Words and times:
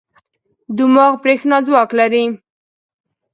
دماغ 0.77 1.13
برېښنا 1.23 1.57
ځواک 1.67 1.89
لري. 1.99 2.25